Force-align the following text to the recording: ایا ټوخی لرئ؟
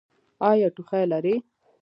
ایا 0.49 0.67
ټوخی 0.75 1.03
لرئ؟ 1.11 1.35